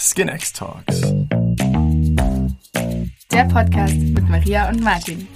[0.00, 1.00] Skinx Talks.
[3.32, 5.26] Der Podcast mit Maria und Martin.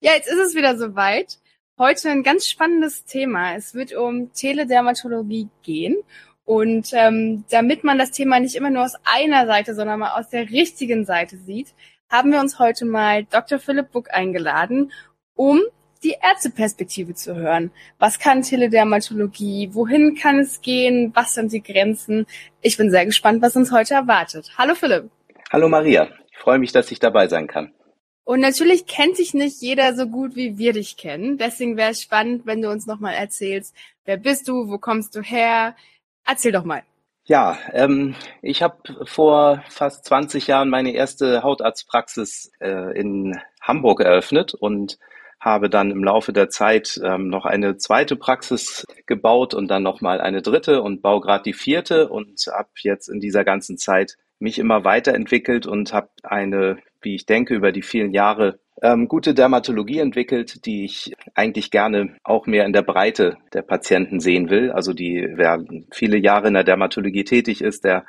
[0.00, 1.38] Ja, jetzt ist es wieder soweit.
[1.78, 3.54] Heute ein ganz spannendes Thema.
[3.54, 5.96] Es wird um Teledermatologie gehen.
[6.44, 10.28] Und ähm, damit man das Thema nicht immer nur aus einer Seite, sondern mal aus
[10.28, 11.72] der richtigen Seite sieht,
[12.10, 13.60] haben wir uns heute mal Dr.
[13.60, 14.90] Philipp Buck eingeladen,
[15.34, 15.60] um
[16.02, 17.70] die Ärzteperspektive zu hören.
[17.98, 19.70] Was kann Teledermatologie?
[19.72, 21.12] Wohin kann es gehen?
[21.14, 22.26] Was sind die Grenzen?
[22.60, 24.50] Ich bin sehr gespannt, was uns heute erwartet.
[24.56, 25.10] Hallo Philipp.
[25.50, 26.08] Hallo Maria.
[26.30, 27.72] Ich freue mich, dass ich dabei sein kann.
[28.24, 31.38] Und natürlich kennt dich nicht jeder so gut, wie wir dich kennen.
[31.38, 35.22] Deswegen wäre es spannend, wenn du uns nochmal erzählst, wer bist du, wo kommst du
[35.22, 35.74] her?
[36.26, 36.82] Erzähl doch mal.
[37.24, 44.54] Ja, ähm, ich habe vor fast 20 Jahren meine erste Hautarztpraxis äh, in Hamburg eröffnet
[44.54, 44.98] und
[45.40, 50.20] habe dann im Laufe der Zeit ähm, noch eine zweite Praxis gebaut und dann nochmal
[50.20, 54.58] eine dritte und baue gerade die vierte und habe jetzt in dieser ganzen Zeit mich
[54.58, 59.98] immer weiterentwickelt und habe eine, wie ich denke, über die vielen Jahre ähm, gute Dermatologie
[59.98, 64.70] entwickelt, die ich eigentlich gerne auch mehr in der Breite der Patienten sehen will.
[64.70, 68.04] Also die, wer viele Jahre in der Dermatologie tätig ist, der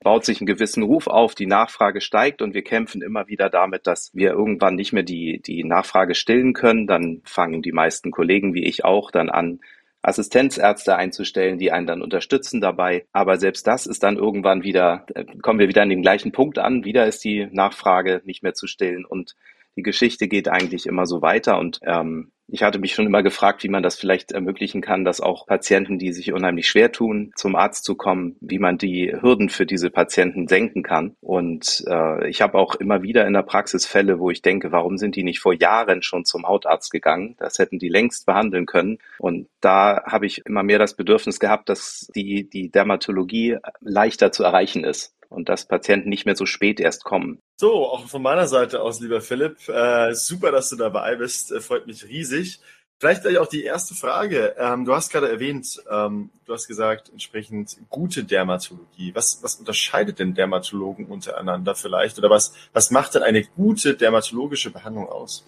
[0.00, 3.86] baut sich einen gewissen Ruf auf, die Nachfrage steigt und wir kämpfen immer wieder damit,
[3.86, 6.86] dass wir irgendwann nicht mehr die, die Nachfrage stillen können.
[6.86, 9.60] Dann fangen die meisten Kollegen wie ich auch dann an,
[10.06, 13.06] Assistenzärzte einzustellen, die einen dann unterstützen dabei.
[13.12, 16.58] Aber selbst das ist dann irgendwann wieder, äh, kommen wir wieder an den gleichen Punkt
[16.58, 16.84] an.
[16.84, 19.34] Wieder ist die Nachfrage nicht mehr zu stillen und
[19.76, 23.64] die Geschichte geht eigentlich immer so weiter und ähm, ich hatte mich schon immer gefragt,
[23.64, 27.56] wie man das vielleicht ermöglichen kann, dass auch Patienten, die sich unheimlich schwer tun, zum
[27.56, 31.16] Arzt zu kommen, wie man die Hürden für diese Patienten senken kann.
[31.20, 34.96] Und äh, ich habe auch immer wieder in der Praxis Fälle, wo ich denke, warum
[34.96, 37.34] sind die nicht vor Jahren schon zum Hautarzt gegangen?
[37.38, 38.98] Das hätten die längst behandeln können.
[39.18, 44.44] Und da habe ich immer mehr das Bedürfnis gehabt, dass die, die Dermatologie leichter zu
[44.44, 47.38] erreichen ist und dass Patienten nicht mehr so spät erst kommen.
[47.56, 51.60] So, auch von meiner Seite aus, lieber Philipp, äh, super, dass du dabei bist, äh,
[51.60, 52.60] freut mich riesig.
[52.98, 54.54] Vielleicht gleich auch die erste Frage.
[54.58, 59.14] Ähm, du hast gerade erwähnt, ähm, du hast gesagt, entsprechend gute Dermatologie.
[59.14, 62.16] Was, was unterscheidet denn Dermatologen untereinander vielleicht?
[62.18, 65.44] Oder was, was macht denn eine gute dermatologische Behandlung aus?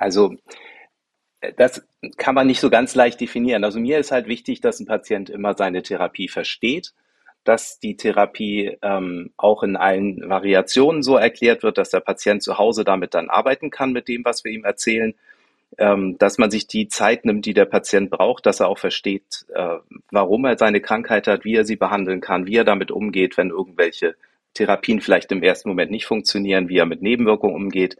[0.00, 0.34] Also,
[1.40, 1.82] äh, das
[2.16, 3.62] kann man nicht so ganz leicht definieren.
[3.62, 6.92] Also mir ist halt wichtig, dass ein Patient immer seine Therapie versteht
[7.44, 12.58] dass die Therapie ähm, auch in allen Variationen so erklärt wird, dass der Patient zu
[12.58, 15.14] Hause damit dann arbeiten kann mit dem, was wir ihm erzählen,
[15.78, 19.46] ähm, dass man sich die Zeit nimmt, die der Patient braucht, dass er auch versteht,
[19.54, 19.76] äh,
[20.10, 23.50] warum er seine Krankheit hat, wie er sie behandeln kann, wie er damit umgeht, wenn
[23.50, 24.16] irgendwelche
[24.54, 27.96] Therapien vielleicht im ersten Moment nicht funktionieren, wie er mit Nebenwirkungen umgeht.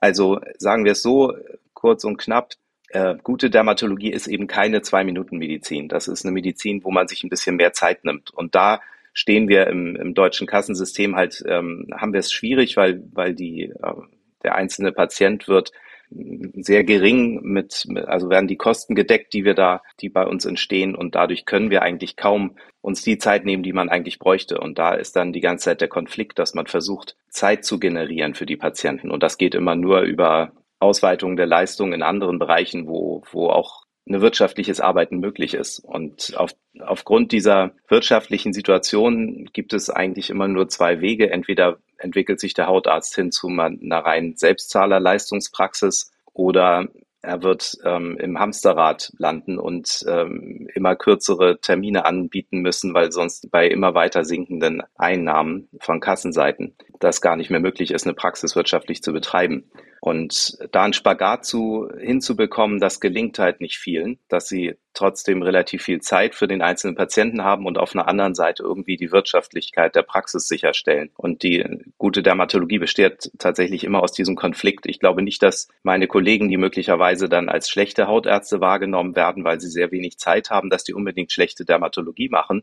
[0.00, 1.34] Also sagen wir es so
[1.74, 2.54] kurz und knapp,
[2.92, 5.88] äh, gute Dermatologie ist eben keine Zwei-Minuten-Medizin.
[5.88, 8.30] Das ist eine Medizin, wo man sich ein bisschen mehr Zeit nimmt.
[8.30, 8.80] Und da
[9.12, 13.64] stehen wir im, im deutschen Kassensystem halt, ähm, haben wir es schwierig, weil, weil die,
[13.64, 13.94] äh,
[14.42, 15.72] der einzelne Patient wird
[16.12, 20.96] sehr gering mit, also werden die Kosten gedeckt, die wir da, die bei uns entstehen
[20.96, 24.58] und dadurch können wir eigentlich kaum uns die Zeit nehmen, die man eigentlich bräuchte.
[24.58, 28.34] Und da ist dann die ganze Zeit der Konflikt, dass man versucht, Zeit zu generieren
[28.34, 29.10] für die Patienten.
[29.10, 33.84] Und das geht immer nur über Ausweitung der Leistung in anderen Bereichen, wo, wo auch
[34.08, 35.78] eine wirtschaftliches Arbeiten möglich ist.
[35.78, 41.30] Und auf, aufgrund dieser wirtschaftlichen Situation gibt es eigentlich immer nur zwei Wege.
[41.30, 46.88] Entweder entwickelt sich der Hautarzt hin zu einer reinen Selbstzahlerleistungspraxis oder
[47.22, 53.50] er wird ähm, im Hamsterrad landen und ähm, immer kürzere Termine anbieten müssen, weil sonst
[53.50, 58.54] bei immer weiter sinkenden Einnahmen von Kassenseiten das gar nicht mehr möglich ist, eine Praxis
[58.54, 59.64] wirtschaftlich zu betreiben.
[60.02, 65.82] Und da einen Spagat zu, hinzubekommen, das gelingt halt nicht vielen, dass sie trotzdem relativ
[65.82, 69.94] viel Zeit für den einzelnen Patienten haben und auf einer anderen Seite irgendwie die Wirtschaftlichkeit
[69.94, 71.10] der Praxis sicherstellen.
[71.16, 71.64] Und die
[71.98, 74.86] gute Dermatologie besteht tatsächlich immer aus diesem Konflikt.
[74.86, 79.60] Ich glaube nicht, dass meine Kollegen, die möglicherweise dann als schlechte Hautärzte wahrgenommen werden, weil
[79.60, 82.62] sie sehr wenig Zeit haben, dass die unbedingt schlechte Dermatologie machen,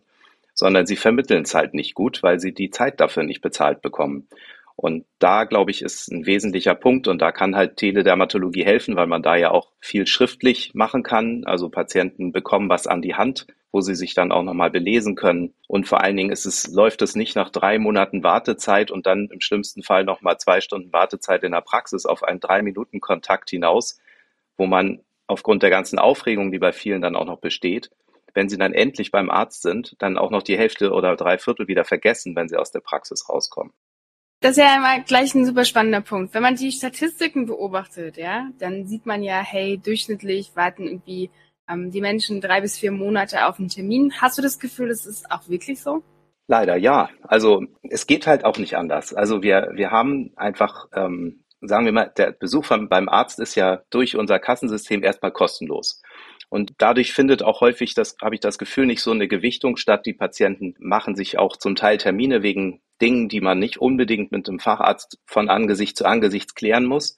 [0.57, 4.27] sondern sie vermitteln es halt nicht gut, weil sie die Zeit dafür nicht bezahlt bekommen.
[4.75, 9.07] Und da, glaube ich, ist ein wesentlicher Punkt und da kann halt Teledermatologie helfen, weil
[9.07, 11.44] man da ja auch viel schriftlich machen kann.
[11.45, 15.54] Also Patienten bekommen was an die Hand, wo sie sich dann auch nochmal belesen können.
[15.68, 19.30] Und vor allen Dingen ist es, läuft es nicht nach drei Monaten Wartezeit und dann
[19.31, 23.51] im schlimmsten Fall nochmal zwei Stunden Wartezeit in der Praxis auf einen drei Minuten Kontakt
[23.51, 24.00] hinaus,
[24.57, 27.92] wo man aufgrund der ganzen Aufregung, die bei vielen dann auch noch besteht,
[28.37, 31.67] wenn sie dann endlich beim Arzt sind, dann auch noch die Hälfte oder drei Viertel
[31.67, 33.73] wieder vergessen, wenn sie aus der Praxis rauskommen.
[34.41, 36.35] Das ist ja immer gleich ein super spannender Punkt.
[36.35, 41.31] Wenn man die Statistiken beobachtet, ja, dann sieht man ja, hey, durchschnittlich warten irgendwie
[41.67, 44.13] ähm, die Menschen drei bis vier Monate auf einen Termin.
[44.21, 46.03] Hast du das Gefühl, das ist auch wirklich so?
[46.45, 47.09] Leider ja.
[47.23, 49.15] Also es geht halt auch nicht anders.
[49.15, 53.81] Also wir, wir haben einfach, ähm, sagen wir mal, der Besuch beim Arzt ist ja
[53.89, 56.03] durch unser Kassensystem erstmal kostenlos.
[56.49, 60.05] Und dadurch findet auch häufig, das habe ich das Gefühl, nicht so eine Gewichtung statt.
[60.05, 64.47] Die Patienten machen sich auch zum Teil Termine wegen Dingen, die man nicht unbedingt mit
[64.47, 67.17] dem Facharzt von Angesicht zu Angesicht klären muss.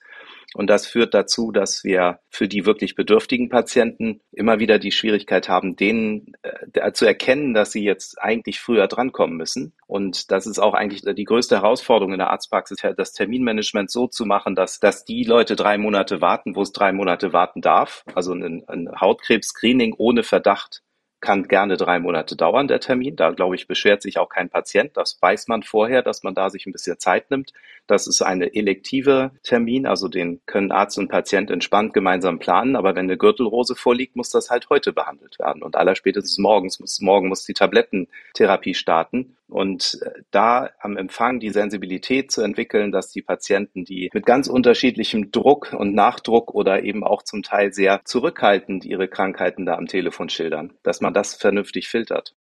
[0.54, 5.48] Und das führt dazu, dass wir für die wirklich bedürftigen Patienten immer wieder die Schwierigkeit
[5.48, 9.74] haben, denen äh, zu erkennen, dass sie jetzt eigentlich früher drankommen müssen.
[9.86, 14.26] Und das ist auch eigentlich die größte Herausforderung in der Arztpraxis, das Terminmanagement so zu
[14.26, 18.04] machen, dass, dass die Leute drei Monate warten, wo es drei Monate warten darf.
[18.14, 20.82] Also ein, ein Hautkrebs-Screening ohne Verdacht
[21.20, 23.16] kann gerne drei Monate dauern, der Termin.
[23.16, 24.96] Da, glaube ich, beschwert sich auch kein Patient.
[24.96, 27.52] Das weiß man vorher, dass man da sich ein bisschen Zeit nimmt.
[27.86, 32.76] Das ist eine elektive Termin, also den können Arzt und Patient entspannt gemeinsam planen.
[32.76, 35.62] Aber wenn eine Gürtelrose vorliegt, muss das halt heute behandelt werden.
[35.62, 39.36] Und allerspätestens morgens muss, morgen muss die Tablettentherapie starten.
[39.50, 44.48] Und äh, da am Empfang die Sensibilität zu entwickeln, dass die Patienten, die mit ganz
[44.48, 49.86] unterschiedlichem Druck und Nachdruck oder eben auch zum Teil sehr zurückhaltend ihre Krankheiten da am
[49.86, 52.34] Telefon schildern, dass man das vernünftig filtert.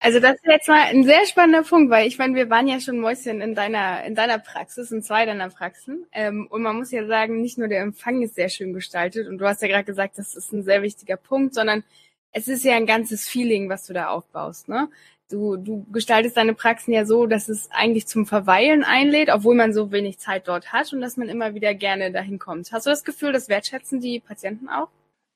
[0.00, 2.78] Also das ist jetzt mal ein sehr spannender Punkt, weil ich meine, wir waren ja
[2.78, 6.06] schon Mäuschen in deiner in deiner Praxis, in zwei deiner Praxen.
[6.12, 9.38] Ähm, und man muss ja sagen, nicht nur der Empfang ist sehr schön gestaltet und
[9.38, 11.82] du hast ja gerade gesagt, das ist ein sehr wichtiger Punkt, sondern
[12.32, 14.68] es ist ja ein ganzes Feeling, was du da aufbaust.
[14.68, 14.88] Ne?
[15.30, 19.72] Du, du gestaltest deine Praxen ja so, dass es eigentlich zum Verweilen einlädt, obwohl man
[19.72, 22.72] so wenig Zeit dort hat und dass man immer wieder gerne dahin kommt.
[22.72, 24.88] Hast du das Gefühl, das wertschätzen die Patienten auch?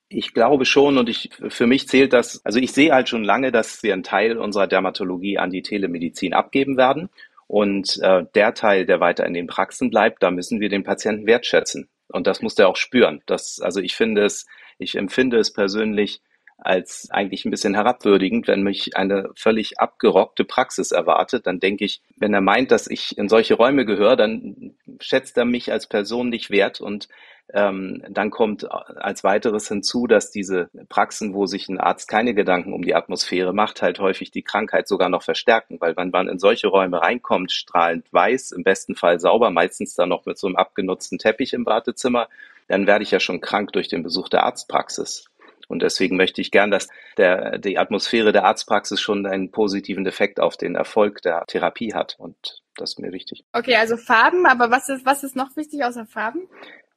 [0.08, 3.50] Ich glaube schon und ich, für mich zählt das, also ich sehe halt schon lange,
[3.50, 7.08] dass wir einen Teil unserer Dermatologie an die Telemedizin abgeben werden.
[7.46, 11.26] Und äh, der Teil, der weiter in den Praxen bleibt, da müssen wir den Patienten
[11.26, 11.88] wertschätzen.
[12.08, 13.22] Und das muss der auch spüren.
[13.26, 14.46] Das, also ich finde es,
[14.78, 16.22] ich empfinde es persönlich
[16.64, 21.46] als eigentlich ein bisschen herabwürdigend, wenn mich eine völlig abgerockte Praxis erwartet.
[21.46, 25.44] Dann denke ich, wenn er meint, dass ich in solche Räume gehöre, dann schätzt er
[25.44, 26.80] mich als Person nicht wert.
[26.80, 27.08] Und
[27.52, 32.72] ähm, dann kommt als weiteres hinzu, dass diese Praxen, wo sich ein Arzt keine Gedanken
[32.72, 35.80] um die Atmosphäre macht, halt häufig die Krankheit sogar noch verstärken.
[35.80, 40.10] Weil wenn man in solche Räume reinkommt, strahlend weiß, im besten Fall sauber, meistens dann
[40.10, 42.28] noch mit so einem abgenutzten Teppich im Wartezimmer,
[42.68, 45.26] dann werde ich ja schon krank durch den Besuch der Arztpraxis.
[45.72, 50.38] Und deswegen möchte ich gern, dass der, die Atmosphäre der Arztpraxis schon einen positiven Effekt
[50.38, 52.16] auf den Erfolg der Therapie hat.
[52.18, 53.44] Und das ist mir wichtig.
[53.52, 56.46] Okay, also Farben, aber was ist, was ist noch wichtig außer Farben?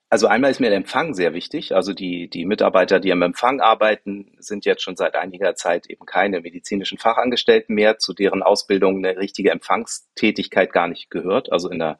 [0.09, 1.73] Also einmal ist mir der Empfang sehr wichtig.
[1.73, 6.05] Also die, die Mitarbeiter, die am Empfang arbeiten, sind jetzt schon seit einiger Zeit eben
[6.05, 11.51] keine medizinischen Fachangestellten mehr, zu deren Ausbildung eine richtige Empfangstätigkeit gar nicht gehört.
[11.51, 11.97] Also in der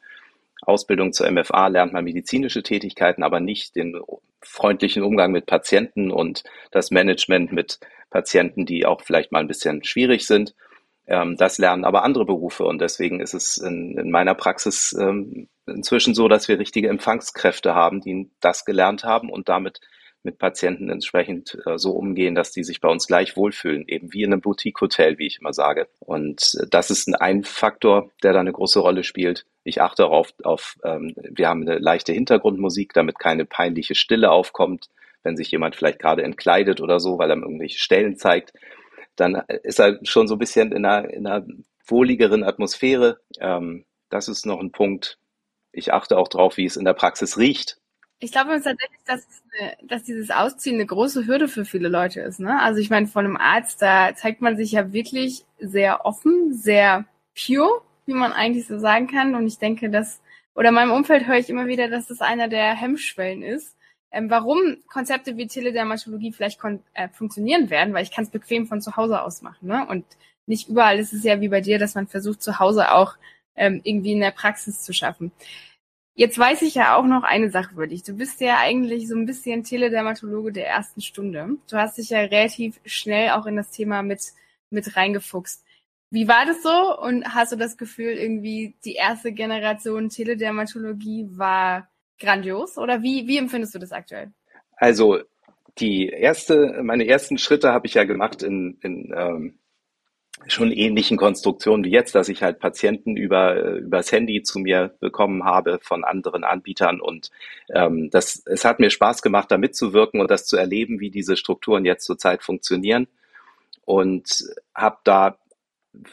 [0.68, 4.00] Ausbildung zur MFA lernt man medizinische Tätigkeiten, aber nicht den
[4.42, 7.80] freundlichen Umgang mit Patienten und das Management mit
[8.10, 10.56] Patienten, die auch vielleicht mal ein bisschen schwierig sind.
[11.08, 15.48] Ähm, das lernen aber andere Berufe und deswegen ist es in, in meiner Praxis ähm,
[15.68, 19.82] inzwischen so, dass wir richtige Empfangskräfte haben, die das gelernt haben und damit
[20.26, 24.24] mit Patienten entsprechend äh, so umgehen, dass die sich bei uns gleich wohlfühlen, eben wie
[24.24, 25.88] in einem Boutique-Hotel, wie ich immer sage.
[26.00, 29.46] Und äh, das ist ein, ein Faktor, der da eine große Rolle spielt.
[29.64, 34.90] Ich achte darauf, auf, ähm, wir haben eine leichte Hintergrundmusik, damit keine peinliche Stille aufkommt,
[35.24, 38.54] wenn sich jemand vielleicht gerade entkleidet oder so, weil er irgendwelche Stellen zeigt.
[39.16, 41.46] Dann ist er schon so ein bisschen in einer, in einer
[41.88, 43.20] wohligeren Atmosphäre.
[43.40, 45.18] Ähm, das ist noch ein Punkt.
[45.72, 47.78] Ich achte auch drauf, wie es in der Praxis riecht.
[48.20, 49.28] Ich glaube tatsächlich, dass,
[49.84, 52.40] dass dieses Ausziehen eine große Hürde für viele Leute ist.
[52.40, 52.62] Ne?
[52.62, 57.06] Also ich meine, von einem Arzt, da zeigt man sich ja wirklich sehr offen, sehr
[57.36, 59.36] pure, wie man eigentlich so sagen kann.
[59.36, 60.22] Und ich denke, dass,
[60.56, 63.76] oder in meinem Umfeld höre ich immer wieder, dass das einer der Hemmschwellen ist,
[64.12, 66.60] ähm, warum Konzepte wie Teledermatologie vielleicht
[66.94, 69.68] äh, funktionieren werden, weil ich kann es bequem von zu Hause aus machen.
[69.68, 69.86] Ne?
[69.86, 70.06] Und
[70.46, 73.16] nicht überall ist es ja wie bei dir, dass man versucht, zu Hause auch
[73.58, 75.32] ähm, irgendwie in der Praxis zu schaffen.
[76.18, 78.04] Jetzt weiß ich ja auch noch eine Sache über dich.
[78.04, 81.58] Du bist ja eigentlich so ein bisschen Teledermatologe der ersten Stunde.
[81.70, 84.22] Du hast dich ja relativ schnell auch in das Thema mit,
[84.70, 85.66] mit reingefuchst.
[86.12, 86.98] Wie war das so?
[87.02, 92.78] Und hast du das Gefühl, irgendwie die erste Generation Teledermatologie war grandios?
[92.78, 94.32] Oder wie, wie empfindest du das aktuell?
[94.78, 95.20] Also
[95.80, 99.60] die erste, meine ersten Schritte habe ich ja gemacht in, in ähm,
[100.48, 105.46] schon ähnlichen Konstruktionen wie jetzt, dass ich halt Patienten über übers Handy zu mir bekommen
[105.46, 107.32] habe von anderen Anbietern und
[107.74, 111.38] ähm, das es hat mir Spaß gemacht, da mitzuwirken und das zu erleben, wie diese
[111.38, 113.08] Strukturen jetzt zurzeit funktionieren
[113.86, 115.38] und habe da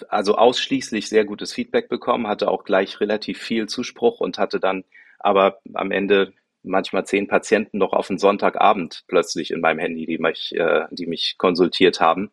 [0.08, 4.84] also ausschließlich sehr gutes Feedback bekommen, hatte auch gleich relativ viel Zuspruch und hatte dann
[5.18, 10.18] aber am Ende manchmal zehn Patienten noch auf einen Sonntagabend plötzlich in meinem Handy, die
[10.18, 12.30] mich, äh, die mich konsultiert haben.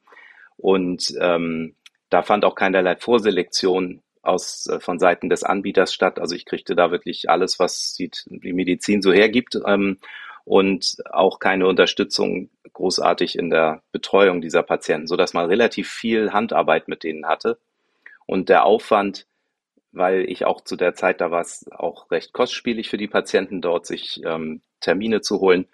[0.58, 1.76] Und ähm,
[2.10, 6.20] da fand auch keinerlei Vorselektion aus, äh, von Seiten des Anbieters statt.
[6.20, 9.98] Also ich kriegte da wirklich alles, was die, die Medizin so hergibt ähm,
[10.46, 16.32] und auch keine Unterstützung großartig in der Betreuung dieser Patienten, so dass man relativ viel
[16.32, 17.60] Handarbeit mit denen hatte.
[18.26, 19.26] Und der Aufwand,
[19.92, 23.62] weil ich auch zu der Zeit, da war es auch recht kostspielig für die Patienten
[23.62, 25.68] dort, sich ähm, Termine zu holen,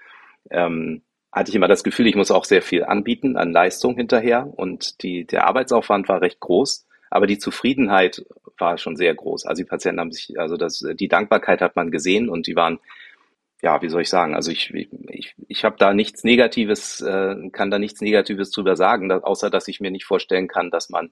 [0.49, 1.03] ähm,
[1.35, 5.03] hatte ich immer das Gefühl, ich muss auch sehr viel anbieten an Leistung hinterher und
[5.03, 8.25] die, der Arbeitsaufwand war recht groß, aber die Zufriedenheit
[8.57, 9.45] war schon sehr groß.
[9.45, 12.79] Also die Patienten haben sich, also das, die Dankbarkeit hat man gesehen und die waren,
[13.61, 17.69] ja, wie soll ich sagen, also ich, ich, ich habe da nichts Negatives, äh, kann
[17.69, 21.11] da nichts Negatives drüber sagen, außer dass ich mir nicht vorstellen kann, dass man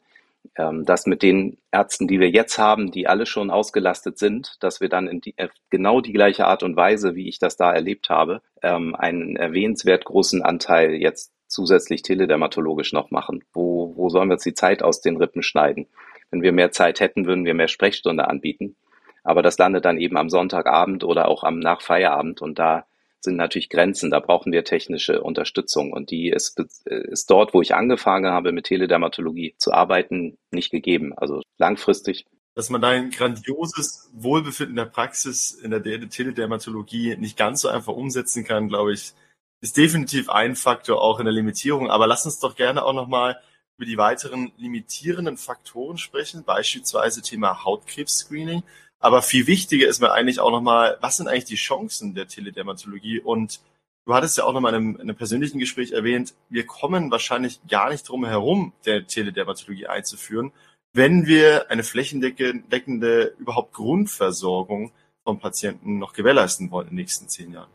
[0.56, 4.82] ähm, dass mit den Ärzten, die wir jetzt haben, die alle schon ausgelastet sind, dass
[4.82, 7.74] wir dann in die, äh, genau die gleiche Art und Weise, wie ich das da
[7.74, 13.44] erlebt habe, ähm, einen erwähnenswert großen Anteil jetzt zusätzlich teledermatologisch noch machen.
[13.54, 15.88] Wo, wo sollen wir uns die Zeit aus den Rippen schneiden?
[16.32, 18.76] Wenn wir mehr Zeit hätten, würden wir mehr Sprechstunde anbieten.
[19.24, 22.86] Aber das landet dann eben am Sonntagabend oder auch am Nachfeierabend und da
[23.24, 24.12] sind natürlich Grenzen.
[24.12, 25.92] Da brauchen wir technische Unterstützung.
[25.92, 31.14] Und die ist, ist dort, wo ich angefangen habe, mit Teledermatologie zu arbeiten, nicht gegeben.
[31.18, 32.26] Also langfristig.
[32.56, 37.94] Dass man da ein grandioses Wohlbefinden der Praxis in der Teledermatologie nicht ganz so einfach
[37.94, 39.14] umsetzen kann, glaube ich,
[39.62, 41.90] ist definitiv ein Faktor auch in der Limitierung.
[41.90, 43.40] Aber lass uns doch gerne auch nochmal
[43.78, 48.64] über die weiteren limitierenden Faktoren sprechen, beispielsweise Thema Hautkrebs-Screening.
[49.04, 53.20] Aber viel wichtiger ist mir eigentlich auch nochmal, was sind eigentlich die Chancen der Teledermatologie?
[53.20, 53.60] Und
[54.06, 57.60] du hattest ja auch nochmal in einem, in einem persönlichen Gespräch erwähnt, wir kommen wahrscheinlich
[57.68, 60.54] gar nicht drum herum, der Teledermatologie einzuführen,
[60.94, 64.94] wenn wir eine flächendeckende, überhaupt Grundversorgung
[65.26, 67.72] von Patienten noch gewährleisten wollen in den nächsten zehn Jahren.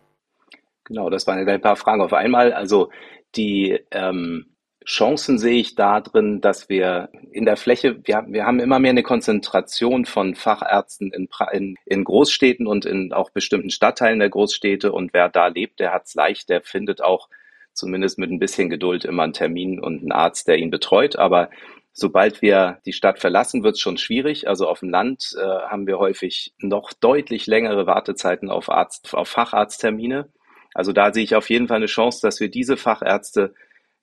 [0.84, 2.54] Genau, das waren ein paar Fragen auf einmal.
[2.54, 2.90] Also
[3.36, 4.46] die ähm,
[4.88, 8.92] Chancen sehe ich da drin, dass wir in der Fläche, wir, wir haben immer mehr
[8.92, 14.90] eine Konzentration von Fachärzten in, in, in Großstädten und in auch bestimmten Stadtteilen der Großstädte.
[14.90, 17.28] Und wer da lebt, der hat es leicht, der findet auch
[17.74, 21.16] zumindest mit ein bisschen Geduld immer einen Termin und einen Arzt, der ihn betreut.
[21.16, 21.50] Aber
[21.92, 24.48] sobald wir die Stadt verlassen, wird es schon schwierig.
[24.48, 29.28] Also auf dem Land äh, haben wir häufig noch deutlich längere Wartezeiten auf, Arzt, auf
[29.28, 30.30] Facharzttermine.
[30.72, 33.52] Also da sehe ich auf jeden Fall eine Chance, dass wir diese Fachärzte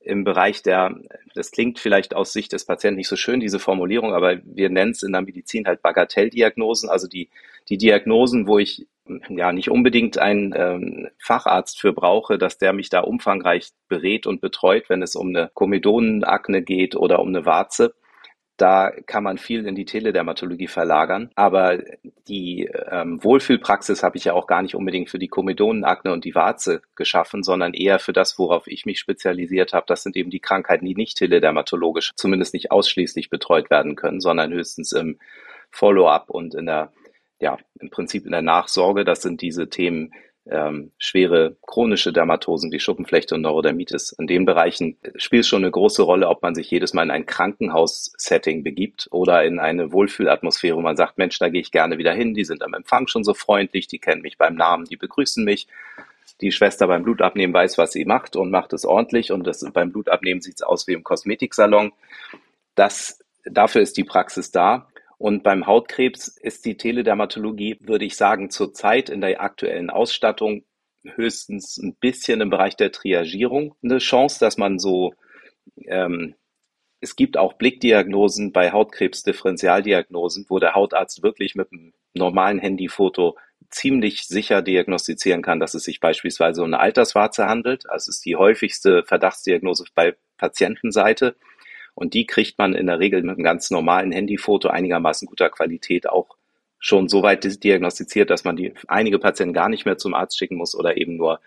[0.06, 0.96] im Bereich der,
[1.34, 4.92] das klingt vielleicht aus Sicht des Patienten nicht so schön, diese Formulierung, aber wir nennen
[4.92, 7.30] es in der Medizin halt Bagatelldiagnosen, also die,
[7.70, 8.88] die Diagnosen, wo ich
[9.30, 14.42] ja nicht unbedingt einen ähm, Facharzt für brauche, dass der mich da umfangreich berät und
[14.42, 17.94] betreut, wenn es um eine Komedonenakne geht oder um eine Warze.
[18.58, 21.30] Da kann man viel in die Teledermatologie verlagern.
[21.36, 21.80] Aber
[22.28, 26.36] die ähm, Wohlfühlpraxis habe ich ja auch gar nicht unbedingt für die Komedonenakne und die
[26.36, 29.86] Warze geschaffen, sondern eher für das, worauf ich mich spezialisiert habe.
[29.88, 34.54] Das sind eben die Krankheiten, die nicht teledermatologisch, zumindest nicht ausschließlich betreut werden können, sondern
[34.54, 35.20] höchstens im
[35.70, 36.94] Follow-up und in der,
[37.40, 39.04] ja, im Prinzip in der Nachsorge.
[39.04, 40.14] Das sind diese Themen,
[40.50, 44.12] ähm, schwere chronische Dermatosen wie Schuppenflechte und Neurodermitis.
[44.12, 47.12] In den Bereichen spielt es schon eine große Rolle, ob man sich jedes Mal in
[47.12, 51.98] ein Krankenhaus-Setting begibt oder in eine Wohlfühlatmosphäre, wo man sagt, Mensch, da gehe ich gerne
[51.98, 54.98] wieder hin, die sind am Empfang schon so freundlich, die kennen mich beim Namen, die
[54.98, 55.68] begrüßen mich.
[56.42, 59.92] Die Schwester beim Blutabnehmen weiß, was sie macht und macht es ordentlich und das, beim
[59.92, 61.92] Blutabnehmen sieht es aus wie im Kosmetiksalon.
[62.76, 64.88] Das, dafür ist die Praxis da.
[65.18, 70.64] Und beim Hautkrebs ist die Teledermatologie, würde ich sagen, zurzeit in der aktuellen Ausstattung
[71.04, 75.14] höchstens ein bisschen im Bereich der Triagierung eine Chance, dass man so,
[75.86, 76.36] ähm,
[77.00, 83.38] es gibt auch Blickdiagnosen bei Hautkrebs, Differentialdiagnosen, wo der Hautarzt wirklich mit einem normalen Handyfoto
[83.70, 87.84] ziemlich sicher diagnostizieren kann, dass es sich beispielsweise um eine Alterswarze handelt.
[87.94, 91.36] Es ist die häufigste Verdachtsdiagnose bei Patientenseite.
[91.96, 96.08] Und die kriegt man in der Regel mit einem ganz normalen Handyfoto einigermaßen guter Qualität
[96.08, 96.36] auch
[96.78, 100.58] schon so weit diagnostiziert, dass man die einige Patienten gar nicht mehr zum Arzt schicken
[100.58, 101.40] muss oder eben nur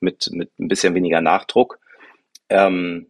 [0.00, 1.78] mit, mit ein bisschen weniger Nachdruck.
[2.48, 3.08] Ähm,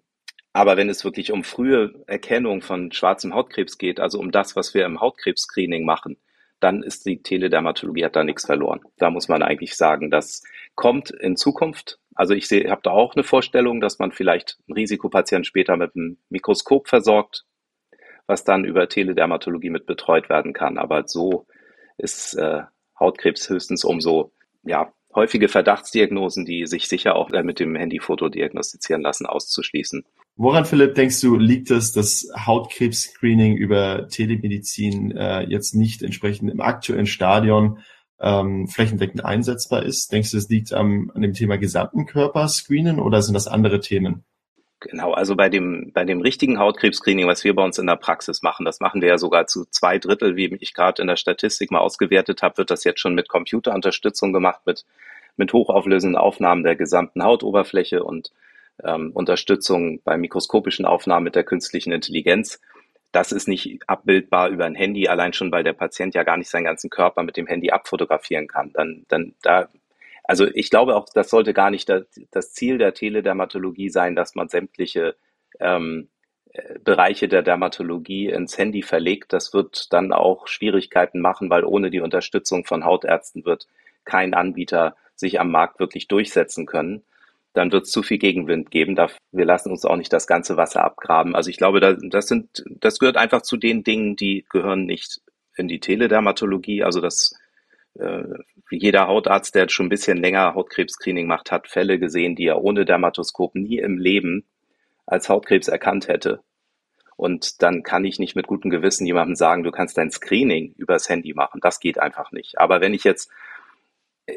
[0.53, 4.75] aber wenn es wirklich um frühe Erkennung von schwarzem Hautkrebs geht, also um das, was
[4.75, 6.17] wir im Hautkrebs-Screening machen,
[6.59, 8.81] dann ist die Teledermatologie hat da nichts verloren.
[8.97, 10.43] Da muss man eigentlich sagen, das
[10.75, 15.47] kommt in Zukunft also ich habe da auch eine Vorstellung, dass man vielleicht einen Risikopatient
[15.47, 17.45] später mit einem Mikroskop versorgt,
[18.27, 20.79] was dann über Teledermatologie mit betreut werden kann.
[20.79, 21.47] Aber so
[21.97, 22.63] ist äh,
[22.99, 24.33] Hautkrebs höchstens umso
[24.65, 30.05] ja, häufige Verdachtsdiagnosen, die sich sicher auch mit dem Handyfoto diagnostizieren lassen, auszuschließen.
[30.35, 36.61] Woran, Philipp, denkst du, liegt es, dass Hautkrebs-Screening über Telemedizin äh, jetzt nicht entsprechend im
[36.61, 37.79] aktuellen Stadion
[38.21, 40.13] ähm, flächendeckend einsetzbar ist?
[40.13, 43.81] Denkst du, es liegt am, an dem Thema gesamten Körper screenen oder sind das andere
[43.81, 44.25] Themen?
[44.81, 48.43] Genau, also bei dem, bei dem richtigen Hautkrebs-Screening, was wir bei uns in der Praxis
[48.43, 51.73] machen, das machen wir ja sogar zu zwei Drittel, wie ich gerade in der Statistik
[51.73, 54.85] mal ausgewertet habe, wird das jetzt schon mit Computerunterstützung gemacht, mit,
[55.37, 58.31] mit hochauflösenden Aufnahmen der gesamten Hautoberfläche und
[58.85, 62.61] ähm, Unterstützung bei mikroskopischen Aufnahmen mit der künstlichen Intelligenz.
[63.13, 66.51] Das ist nicht abbildbar über ein Handy, allein schon, weil der Patient ja gar nicht
[66.51, 68.73] seinen ganzen Körper mit dem Handy abfotografieren kann.
[68.75, 69.69] Dann, dann, da,
[70.25, 74.49] also ich glaube auch, das sollte gar nicht das Ziel der Teledermatologie sein, dass man
[74.49, 75.17] sämtliche
[75.59, 76.09] ähm,
[76.53, 79.33] äh, Bereiche der Dermatologie ins Handy verlegt.
[79.33, 83.69] Das wird dann auch Schwierigkeiten machen, weil ohne die Unterstützung von Hautärzten wird
[84.05, 87.03] kein Anbieter sich am Markt wirklich durchsetzen können
[87.59, 88.97] dann wird es zu viel Gegenwind geben.
[89.33, 91.35] Wir lassen uns auch nicht das ganze Wasser abgraben.
[91.35, 95.21] Also ich glaube, das sind, das gehört einfach zu den Dingen, die gehören nicht
[95.57, 96.85] in die Teledermatologie.
[96.85, 97.35] Also das,
[97.99, 98.23] äh,
[98.71, 102.85] jeder Hautarzt, der schon ein bisschen länger Hautkrebs-Screening macht, hat Fälle gesehen, die er ohne
[102.85, 104.47] Dermatoskop nie im Leben
[105.05, 106.41] als Hautkrebs erkannt hätte.
[107.17, 111.09] Und dann kann ich nicht mit gutem Gewissen jemandem sagen, du kannst dein Screening übers
[111.09, 111.61] Handy machen.
[111.61, 112.61] Das geht einfach nicht.
[112.61, 113.33] Aber wenn ich jetzt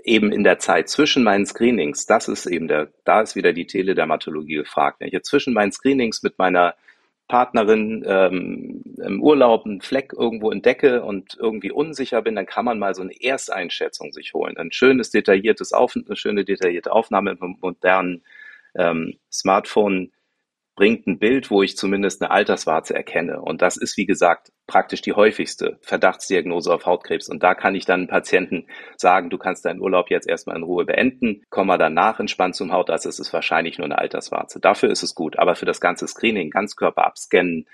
[0.03, 3.67] eben in der Zeit zwischen meinen Screenings, das ist eben der, da ist wieder die
[3.67, 4.99] Teledermatologie gefragt.
[4.99, 6.75] Wenn ich jetzt zwischen meinen Screenings mit meiner
[7.27, 12.77] Partnerin ähm, im Urlaub einen Fleck irgendwo entdecke und irgendwie unsicher bin, dann kann man
[12.77, 14.57] mal so eine Ersteinschätzung sich holen.
[14.57, 18.23] Ein schönes detailliertes Auf, eine schöne detaillierte Aufnahme im modernen
[18.75, 20.11] ähm, Smartphone
[20.75, 23.41] bringt ein Bild, wo ich zumindest eine Alterswarze erkenne.
[23.41, 27.27] Und das ist, wie gesagt, praktisch die häufigste Verdachtsdiagnose auf Hautkrebs.
[27.29, 30.85] Und da kann ich dann Patienten sagen, du kannst deinen Urlaub jetzt erstmal in Ruhe
[30.85, 34.59] beenden, komm mal danach entspannt zum Hautarzt, es ist wahrscheinlich nur eine Alterswarze.
[34.59, 35.37] Dafür ist es gut.
[35.37, 37.67] Aber für das ganze Screening, Ganzkörper abscannen,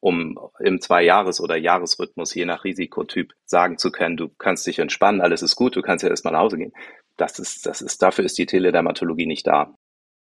[0.00, 5.20] um im Zwei-Jahres- oder Jahresrhythmus, je nach Risikotyp, sagen zu können, du kannst dich entspannen,
[5.20, 6.72] alles ist gut, du kannst ja erstmal nach Hause gehen.
[7.16, 9.74] Das ist, das ist, dafür ist die Teledermatologie nicht da.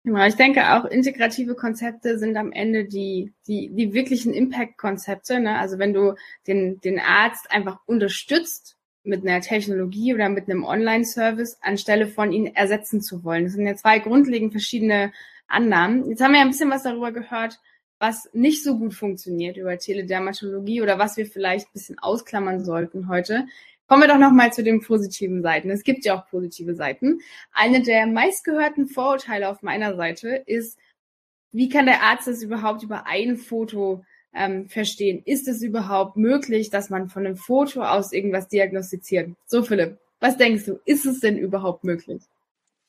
[0.04, 5.38] Ja, ich denke auch integrative Konzepte sind am Ende die, die, die wirklichen Impact-Konzepte.
[5.38, 5.56] Ne?
[5.58, 6.16] Also wenn du
[6.48, 12.46] den, den Arzt einfach unterstützt mit einer Technologie oder mit einem Online-Service, anstelle von ihn
[12.46, 13.44] ersetzen zu wollen.
[13.44, 15.12] Das sind ja zwei grundlegend verschiedene
[15.46, 16.08] Annahmen.
[16.08, 17.60] Jetzt haben wir ja ein bisschen was darüber gehört,
[18.00, 23.08] was nicht so gut funktioniert über Teledermatologie oder was wir vielleicht ein bisschen ausklammern sollten
[23.08, 23.46] heute.
[23.92, 25.68] Kommen wir doch nochmal zu den positiven Seiten.
[25.68, 27.20] Es gibt ja auch positive Seiten.
[27.52, 30.78] Eine der meistgehörten Vorurteile auf meiner Seite ist,
[31.52, 34.02] wie kann der Arzt das überhaupt über ein Foto
[34.34, 35.20] ähm, verstehen?
[35.26, 39.32] Ist es überhaupt möglich, dass man von einem Foto aus irgendwas diagnostiziert?
[39.44, 40.80] So, Philipp, was denkst du?
[40.86, 42.22] Ist es denn überhaupt möglich?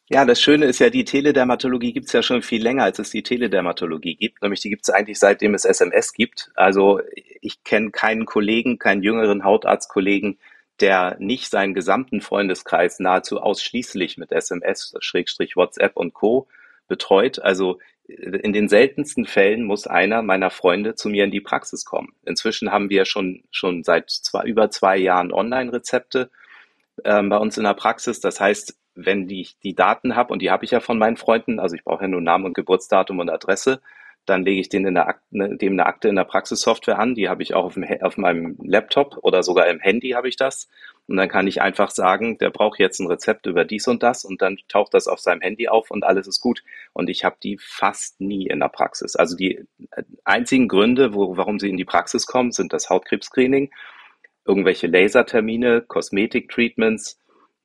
[0.07, 3.09] Ja, das Schöne ist ja, die Teledermatologie gibt es ja schon viel länger, als es
[3.09, 4.41] die Teledermatologie gibt.
[4.41, 6.51] Nämlich die gibt es eigentlich seitdem es SMS gibt.
[6.55, 7.01] Also
[7.41, 10.37] ich kenne keinen Kollegen, keinen jüngeren Hautarztkollegen,
[10.79, 16.47] der nicht seinen gesamten Freundeskreis nahezu ausschließlich mit SMS, Schrägstrich WhatsApp und Co.
[16.87, 17.39] betreut.
[17.39, 21.85] Also äh, in den seltensten Fällen muss einer meiner Freunde zu mir in die Praxis
[21.85, 22.13] kommen.
[22.25, 26.29] Inzwischen haben wir schon, schon seit zwei, über zwei Jahren Online-Rezepte
[27.05, 28.19] ähm, bei uns in der Praxis.
[28.19, 31.59] Das heißt, wenn ich die Daten habe, und die habe ich ja von meinen Freunden,
[31.59, 33.81] also ich brauche ja nur Namen und Geburtsdatum und Adresse,
[34.25, 37.15] dann lege ich den in der Akte, ne, dem eine Akte in der Praxissoftware an.
[37.15, 40.37] Die habe ich auch auf, dem, auf meinem Laptop oder sogar im Handy habe ich
[40.37, 40.69] das.
[41.07, 44.23] Und dann kann ich einfach sagen, der braucht jetzt ein Rezept über dies und das
[44.23, 46.63] und dann taucht das auf seinem Handy auf und alles ist gut.
[46.93, 49.15] Und ich habe die fast nie in der Praxis.
[49.17, 53.71] Also die äh, einzigen Gründe, wo, warum sie in die Praxis kommen, sind das Hautkrebs-Screening,
[54.45, 57.19] irgendwelche Lasertermine, Kosmetik-Treatments.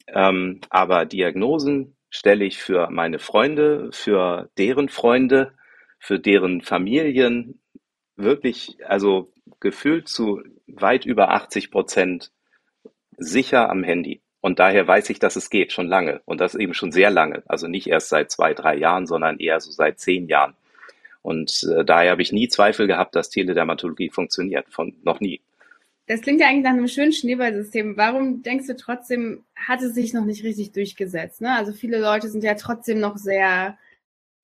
[0.09, 5.53] Ähm, aber Diagnosen stelle ich für meine Freunde, für deren Freunde
[5.99, 7.61] für deren Familien
[8.17, 12.31] wirklich, also gefühlt zu weit über 80 Prozent
[13.17, 14.21] sicher am Handy.
[14.41, 16.21] Und daher weiß ich, dass es geht, schon lange.
[16.25, 17.43] Und das eben schon sehr lange.
[17.47, 20.55] Also nicht erst seit zwei, drei Jahren, sondern eher so seit zehn Jahren.
[21.23, 24.67] Und äh, daher habe ich nie Zweifel gehabt, dass Teledermatologie funktioniert.
[24.71, 25.41] Von noch nie.
[26.07, 27.97] Das klingt ja eigentlich nach einem schönen Schneeballsystem.
[27.97, 31.43] Warum denkst du trotzdem, hat es sich noch nicht richtig durchgesetzt?
[31.43, 31.55] Ne?
[31.55, 33.77] Also viele Leute sind ja trotzdem noch sehr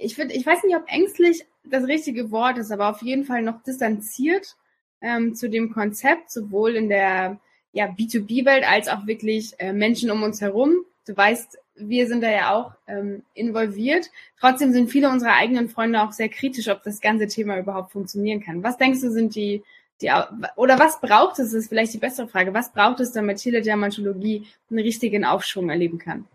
[0.04, 3.42] ich finde, ich weiß nicht, ob ängstlich das richtige Wort ist, aber auf jeden Fall
[3.42, 4.56] noch distanziert
[5.00, 7.38] ähm, zu dem Konzept, sowohl in der
[7.72, 10.76] ja, B2B-Welt als auch wirklich äh, Menschen um uns herum.
[11.06, 14.10] Du weißt, wir sind da ja auch ähm, involviert.
[14.38, 18.40] Trotzdem sind viele unserer eigenen Freunde auch sehr kritisch, ob das ganze Thema überhaupt funktionieren
[18.40, 18.62] kann.
[18.62, 19.62] Was denkst du, sind die,
[20.00, 20.10] die
[20.56, 24.78] oder was braucht es, ist vielleicht die bessere Frage, was braucht es, damit Teledermatologie einen
[24.78, 26.26] richtigen Aufschwung erleben kann?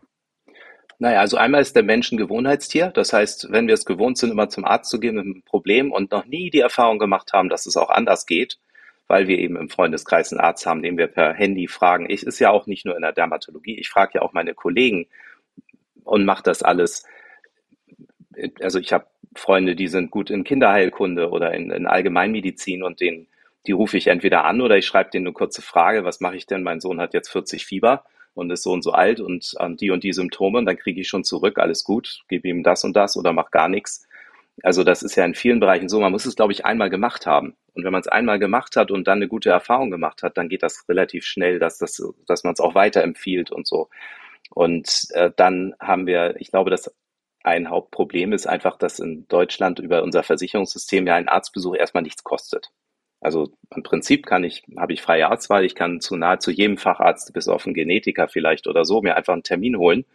[0.99, 2.91] Naja, also einmal ist der Mensch ein Gewohnheitstier.
[2.93, 5.91] Das heißt, wenn wir es gewohnt sind, immer zum Arzt zu gehen mit einem Problem
[5.91, 8.59] und noch nie die Erfahrung gemacht haben, dass es auch anders geht,
[9.07, 12.09] weil wir eben im Freundeskreis einen Arzt haben, den wir per Handy fragen.
[12.09, 13.79] Ich ist ja auch nicht nur in der Dermatologie.
[13.79, 15.07] Ich frage ja auch meine Kollegen
[16.03, 17.05] und mache das alles
[18.61, 23.27] also ich habe Freunde, die sind gut in Kinderheilkunde oder in, in Allgemeinmedizin und den,
[23.67, 26.45] die rufe ich entweder an oder ich schreibe denen eine kurze Frage, was mache ich
[26.45, 26.63] denn?
[26.63, 29.91] Mein Sohn hat jetzt 40 Fieber und ist so und so alt und ähm, die
[29.91, 32.95] und die Symptome und dann kriege ich schon zurück, alles gut, gebe ihm das und
[32.95, 34.07] das oder mach gar nichts.
[34.63, 37.25] Also das ist ja in vielen Bereichen so, man muss es, glaube ich, einmal gemacht
[37.25, 37.55] haben.
[37.73, 40.49] Und wenn man es einmal gemacht hat und dann eine gute Erfahrung gemacht hat, dann
[40.49, 43.89] geht das relativ schnell, dass, das, dass man es auch weiterempfiehlt und so.
[44.49, 46.93] Und äh, dann haben wir, ich glaube, dass
[47.43, 52.23] ein Hauptproblem ist einfach, dass in Deutschland über unser Versicherungssystem ja ein Arztbesuch erstmal nichts
[52.23, 52.71] kostet.
[53.21, 57.33] Also im Prinzip kann ich, habe ich freie Arztwahl, ich kann zu nahezu jedem Facharzt,
[57.33, 60.05] bis auf einen Genetiker vielleicht oder so, mir einfach einen Termin holen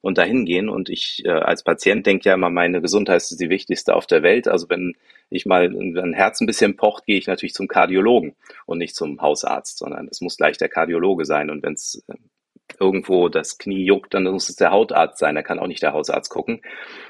[0.00, 0.68] und dahin gehen.
[0.68, 4.22] Und ich äh, als Patient denke ja immer, meine Gesundheit ist die wichtigste auf der
[4.22, 4.48] Welt.
[4.48, 4.96] Also wenn
[5.30, 8.34] ich mal ein Herz ein bisschen pocht, gehe ich natürlich zum Kardiologen
[8.66, 11.50] und nicht zum Hausarzt, sondern es muss gleich der Kardiologe sein.
[11.50, 12.14] Und wenn es äh,
[12.80, 15.92] irgendwo das Knie juckt, dann muss es der Hautarzt sein, da kann auch nicht der
[15.92, 16.60] Hausarzt gucken.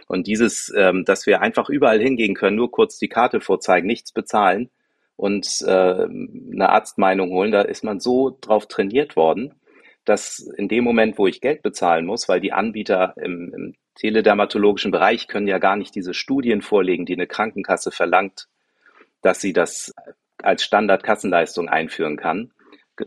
[0.07, 4.13] Und dieses, ähm, dass wir einfach überall hingehen können, nur kurz die Karte vorzeigen, nichts
[4.13, 4.71] bezahlen
[5.19, 9.61] und äh, eine Arztmeinung holen, da ist man so drauf trainiert worden,
[10.05, 14.93] dass in dem Moment, wo ich Geld bezahlen muss, weil die Anbieter im, im teledermatologischen
[14.93, 18.47] Bereich können ja gar nicht diese Studien vorlegen, die eine Krankenkasse verlangt,
[19.21, 19.93] dass sie das
[20.41, 22.53] als Standardkassenleistung einführen kann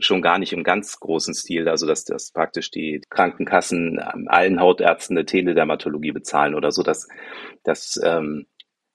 [0.00, 5.16] schon gar nicht im ganz großen Stil, also dass das praktisch die Krankenkassen allen Hautärzten
[5.16, 7.08] eine Teledermatologie bezahlen oder so, dass
[7.62, 8.46] das ähm,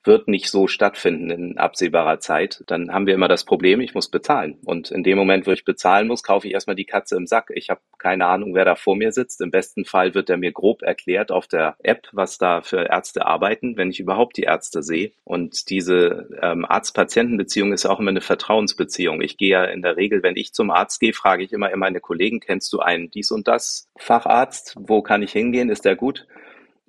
[0.07, 4.09] wird nicht so stattfinden in absehbarer Zeit, dann haben wir immer das Problem, ich muss
[4.09, 4.57] bezahlen.
[4.65, 7.51] Und in dem Moment, wo ich bezahlen muss, kaufe ich erstmal die Katze im Sack.
[7.53, 9.41] Ich habe keine Ahnung, wer da vor mir sitzt.
[9.41, 13.25] Im besten Fall wird er mir grob erklärt auf der App, was da für Ärzte
[13.25, 15.11] arbeiten, wenn ich überhaupt die Ärzte sehe.
[15.23, 19.21] Und diese ähm, Arzt-Patienten-Beziehung ist auch immer eine Vertrauensbeziehung.
[19.21, 21.99] Ich gehe ja in der Regel, wenn ich zum Arzt gehe, frage ich immer meine
[21.99, 24.75] Kollegen, kennst du einen dies und das Facharzt?
[24.79, 25.69] Wo kann ich hingehen?
[25.69, 26.25] Ist der gut?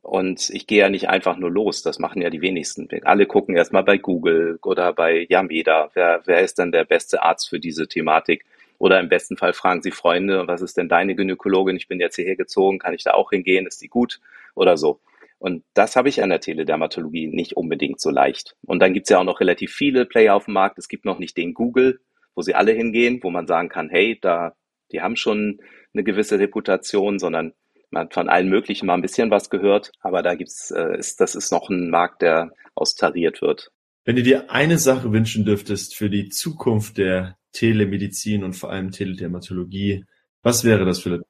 [0.08, 2.88] Und ich gehe ja nicht einfach nur los, das machen ja die wenigsten.
[3.04, 7.50] Alle gucken erstmal bei Google oder bei Yameda, wer, wer ist denn der beste Arzt
[7.50, 8.46] für diese Thematik?
[8.78, 11.76] Oder im besten Fall fragen sie Freunde, was ist denn deine Gynäkologin?
[11.76, 13.66] Ich bin jetzt hierher gezogen, kann ich da auch hingehen?
[13.66, 14.18] Ist die gut?
[14.54, 14.98] Oder so.
[15.38, 18.56] Und das habe ich an der Teledermatologie nicht unbedingt so leicht.
[18.64, 20.78] Und dann gibt es ja auch noch relativ viele Player auf dem Markt.
[20.78, 22.00] Es gibt noch nicht den Google,
[22.34, 24.54] wo sie alle hingehen, wo man sagen kann, hey, da,
[24.90, 25.60] die haben schon
[25.92, 27.52] eine gewisse Reputation, sondern
[27.90, 31.20] man hat von allen möglichen mal ein bisschen was gehört, aber da gibt's, äh, ist,
[31.20, 33.70] das ist noch ein Markt, der austariert wird.
[34.05, 38.90] Wenn du dir eine Sache wünschen dürftest für die Zukunft der Telemedizin und vor allem
[38.90, 40.05] Teledermatologie,
[40.42, 41.22] was wäre das, Philipp?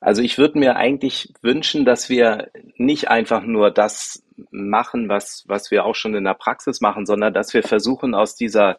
[0.00, 5.70] Also ich würde mir eigentlich wünschen, dass wir nicht einfach nur das machen, was, was
[5.70, 8.78] wir auch schon in der Praxis machen, sondern dass wir versuchen, aus dieser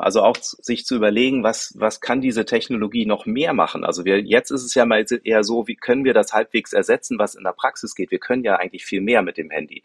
[0.00, 3.84] also auch sich zu überlegen, was, was kann diese Technologie noch mehr machen?
[3.84, 7.18] Also wir, jetzt ist es ja mal eher so, wie können wir das halbwegs ersetzen,
[7.18, 8.10] was in der Praxis geht?
[8.10, 9.82] Wir können ja eigentlich viel mehr mit dem Handy.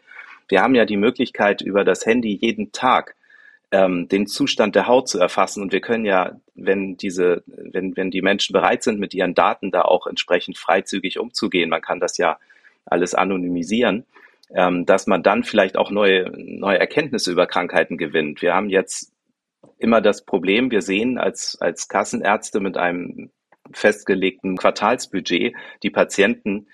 [0.48, 3.14] Wir haben ja die Möglichkeit, über das Handy jeden Tag
[3.70, 5.62] ähm, den Zustand der Haut zu erfassen.
[5.62, 9.70] Und wir können ja, wenn diese, wenn, wenn die Menschen bereit sind, mit ihren Daten
[9.70, 12.38] da auch entsprechend freizügig umzugehen, man kann das ja
[12.84, 14.04] alles anonymisieren,
[14.54, 18.42] ähm, dass man dann vielleicht auch neue, neue Erkenntnisse über Krankheiten gewinnt.
[18.42, 19.11] Wir haben jetzt
[19.78, 23.30] immer das Problem, wir sehen als, als Kassenärzte mit einem
[23.72, 26.66] festgelegten Quartalsbudget die Patienten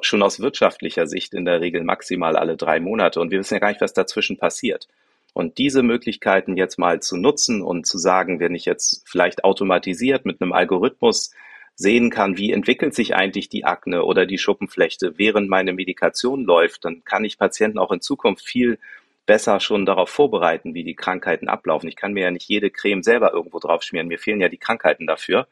[0.00, 3.20] schon aus wirtschaftlicher Sicht in der Regel maximal alle drei Monate.
[3.20, 4.88] Und wir wissen ja gar nicht, was dazwischen passiert.
[5.34, 10.26] Und diese Möglichkeiten jetzt mal zu nutzen und zu sagen, wenn ich jetzt vielleicht automatisiert
[10.26, 11.32] mit einem Algorithmus
[11.74, 16.84] sehen kann, wie entwickelt sich eigentlich die Akne oder die Schuppenflechte, während meine Medikation läuft,
[16.84, 18.78] dann kann ich Patienten auch in Zukunft viel
[19.26, 21.88] besser schon darauf vorbereiten, wie die Krankheiten ablaufen.
[21.88, 24.08] Ich kann mir ja nicht jede Creme selber irgendwo drauf schmieren.
[24.08, 25.46] Mir fehlen ja die Krankheiten dafür,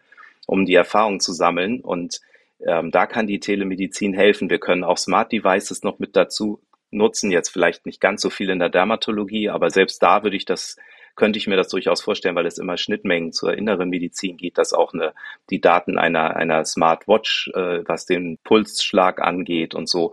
[0.46, 1.80] um die Erfahrung zu sammeln.
[1.80, 2.20] Und
[2.66, 4.50] ähm, da kann die Telemedizin helfen.
[4.50, 7.30] Wir können auch Smart Devices noch mit dazu nutzen.
[7.30, 10.76] Jetzt vielleicht nicht ganz so viel in der Dermatologie, aber selbst da würde ich das
[11.16, 14.72] könnte ich mir das durchaus vorstellen, weil es immer Schnittmengen zur inneren Medizin gibt, dass
[14.72, 15.12] auch eine,
[15.50, 20.12] die Daten einer, einer Smartwatch, äh, was den Pulsschlag angeht und so,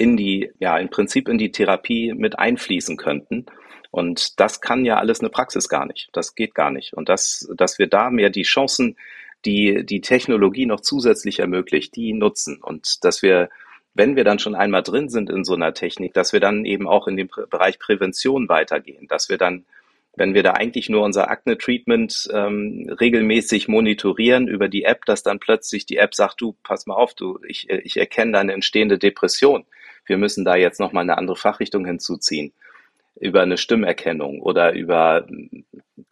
[0.00, 3.44] in die, ja, im Prinzip in die Therapie mit einfließen könnten.
[3.90, 6.08] Und das kann ja alles eine Praxis gar nicht.
[6.14, 6.94] Das geht gar nicht.
[6.94, 8.96] Und das, dass wir da mehr die Chancen,
[9.44, 12.62] die die Technologie noch zusätzlich ermöglicht, die nutzen.
[12.62, 13.50] Und dass wir,
[13.92, 16.88] wenn wir dann schon einmal drin sind in so einer Technik, dass wir dann eben
[16.88, 19.06] auch in dem Bereich Prävention weitergehen.
[19.06, 19.66] Dass wir dann,
[20.16, 25.40] wenn wir da eigentlich nur unser Akne-Treatment ähm, regelmäßig monitorieren über die App, dass dann
[25.40, 29.66] plötzlich die App sagt, du, pass mal auf, du, ich, ich erkenne deine entstehende Depression
[30.10, 32.52] wir müssen da jetzt nochmal eine andere Fachrichtung hinzuziehen.
[33.18, 35.26] Über eine Stimmerkennung oder über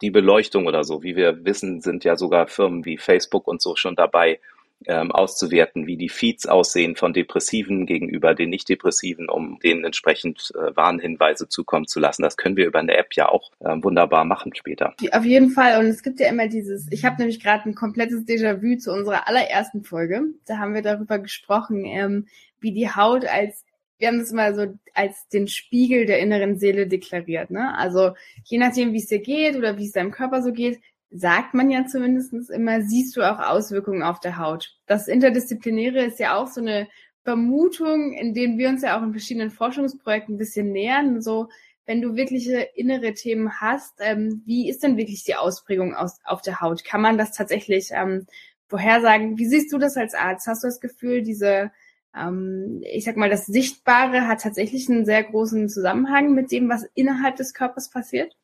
[0.01, 1.03] die Beleuchtung oder so.
[1.03, 4.39] Wie wir wissen, sind ja sogar Firmen wie Facebook und so schon dabei,
[4.85, 10.73] ähm, auszuwerten, wie die Feeds aussehen von Depressiven gegenüber den Nicht-Depressiven, um denen entsprechend äh,
[10.75, 12.21] Warnhinweise zukommen zu lassen.
[12.21, 14.93] Das können wir über eine App ja auch äh, wunderbar machen später.
[15.11, 15.79] Auf jeden Fall.
[15.79, 19.27] Und es gibt ja immer dieses, ich habe nämlich gerade ein komplettes Déjà-vu zu unserer
[19.27, 20.21] allerersten Folge.
[20.45, 22.27] Da haben wir darüber gesprochen, ähm,
[22.61, 23.65] wie die Haut als
[23.99, 27.51] wir haben das immer so als den Spiegel der inneren Seele deklariert.
[27.51, 27.77] Ne?
[27.77, 28.13] Also
[28.45, 30.79] je nachdem, wie es dir geht oder wie es deinem Körper so geht,
[31.11, 34.77] sagt man ja zumindest immer, siehst du auch Auswirkungen auf der Haut.
[34.85, 36.87] Das Interdisziplinäre ist ja auch so eine
[37.23, 41.21] Vermutung, in denen wir uns ja auch in verschiedenen Forschungsprojekten ein bisschen nähern.
[41.21, 41.49] So,
[41.85, 46.41] wenn du wirkliche innere Themen hast, ähm, wie ist denn wirklich die Ausprägung aus, auf
[46.41, 46.85] der Haut?
[46.85, 48.27] Kann man das tatsächlich ähm,
[48.67, 49.37] vorhersagen?
[49.37, 50.47] Wie siehst du das als Arzt?
[50.47, 51.71] Hast du das Gefühl, diese,
[52.15, 56.85] ähm, ich sag mal, das Sichtbare hat tatsächlich einen sehr großen Zusammenhang mit dem, was
[56.95, 58.35] innerhalb des Körpers passiert?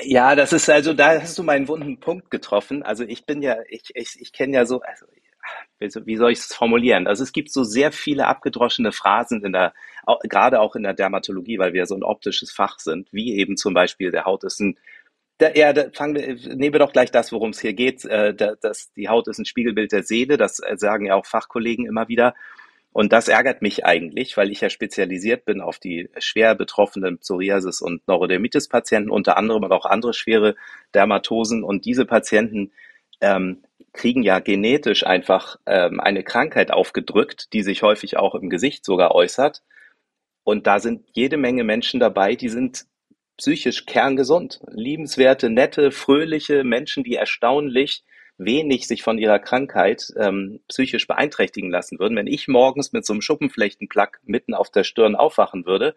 [0.00, 2.82] Ja, das ist also, da hast du meinen wunden Punkt getroffen.
[2.82, 5.06] Also ich bin ja, ich, ich, ich kenne ja so, also
[5.78, 7.06] wie soll ich es formulieren?
[7.06, 9.74] Also es gibt so sehr viele abgedroschene Phrasen in der,
[10.24, 13.74] gerade auch in der Dermatologie, weil wir so ein optisches Fach sind, wie eben zum
[13.74, 14.78] Beispiel der Haut ist ein,
[15.40, 18.04] der, ja, da fangen wir, nehmen wir doch gleich das, worum es hier geht.
[18.04, 22.08] Äh, das, die Haut ist ein Spiegelbild der Seele, das sagen ja auch Fachkollegen immer
[22.08, 22.34] wieder.
[22.96, 27.82] Und das ärgert mich eigentlich, weil ich ja spezialisiert bin auf die schwer betroffenen Psoriasis-
[27.82, 30.54] und Neurodermitis-Patienten, unter anderem aber auch andere schwere
[30.94, 31.62] Dermatosen.
[31.62, 32.72] Und diese Patienten
[33.20, 38.82] ähm, kriegen ja genetisch einfach ähm, eine Krankheit aufgedrückt, die sich häufig auch im Gesicht
[38.86, 39.62] sogar äußert.
[40.42, 42.86] Und da sind jede Menge Menschen dabei, die sind
[43.36, 44.60] psychisch kerngesund.
[44.70, 48.04] Liebenswerte, nette, fröhliche Menschen, die erstaunlich
[48.38, 52.16] wenig sich von ihrer Krankheit ähm, psychisch beeinträchtigen lassen würden.
[52.16, 55.94] Wenn ich morgens mit so einem Schuppenflechtenplack mitten auf der Stirn aufwachen würde,